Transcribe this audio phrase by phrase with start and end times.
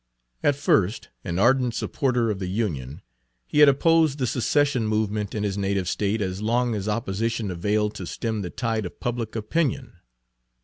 [0.41, 3.03] At first an ardent supporter of the Union,
[3.45, 7.93] he had opposed the secession movement in his native State as long as opposition availed
[7.97, 9.97] to stem the tide of public opinion.